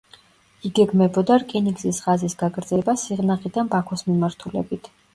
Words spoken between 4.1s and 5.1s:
მიმართულებით.